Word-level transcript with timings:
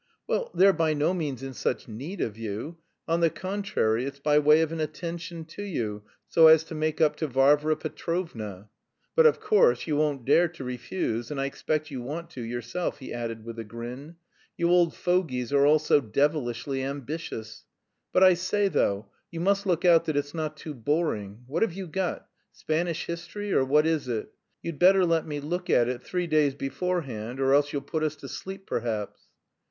"Well, 0.25 0.49
they're 0.55 0.73
by 0.73 0.95
no 0.95 1.13
means 1.13 1.43
in 1.43 1.53
such 1.53 1.87
need 1.87 2.21
of 2.21 2.35
you. 2.35 2.79
On 3.07 3.19
the 3.19 3.29
contrary, 3.29 4.03
it's 4.05 4.17
by 4.17 4.39
way 4.39 4.61
of 4.61 4.71
an 4.71 4.79
attention 4.79 5.45
to 5.53 5.61
you, 5.61 6.01
so 6.27 6.47
as 6.47 6.63
to 6.63 6.73
make 6.73 6.99
up 6.99 7.15
to 7.17 7.27
Varvara 7.27 7.75
Petrovna. 7.75 8.69
But, 9.15 9.27
of 9.27 9.39
course, 9.39 9.85
you 9.85 9.97
won't 9.97 10.25
dare 10.25 10.47
to 10.47 10.63
refuse, 10.63 11.29
and 11.29 11.39
I 11.39 11.45
expect 11.45 11.91
you 11.91 12.01
want 12.01 12.31
to 12.31 12.41
yourself," 12.41 12.97
he 12.97 13.13
added 13.13 13.45
with 13.45 13.59
a 13.59 13.63
grin. 13.63 14.15
"You 14.57 14.71
old 14.71 14.95
fogies 14.95 15.53
are 15.53 15.67
all 15.67 15.77
so 15.77 16.01
devilishly 16.01 16.81
ambitious. 16.81 17.65
But, 18.11 18.23
I 18.23 18.33
say 18.33 18.69
though, 18.69 19.05
you 19.29 19.39
must 19.39 19.67
look 19.67 19.85
out 19.85 20.05
that 20.05 20.17
it's 20.17 20.33
not 20.33 20.57
too 20.57 20.73
boring. 20.73 21.43
What 21.45 21.61
have 21.61 21.73
you 21.73 21.85
got? 21.85 22.25
Spanish 22.51 23.05
history, 23.05 23.53
or 23.53 23.63
what 23.63 23.85
is 23.85 24.07
it? 24.07 24.33
You'd 24.63 24.79
better 24.79 25.05
let 25.05 25.27
me 25.27 25.39
look 25.39 25.69
at 25.69 25.87
it 25.87 26.01
three 26.01 26.25
days 26.25 26.55
beforehand, 26.55 27.39
or 27.39 27.53
else 27.53 27.71
you'll 27.71 27.83
put 27.83 28.01
us 28.01 28.15
to 28.15 28.27
sleep 28.27 28.65
perhaps." 28.65 29.27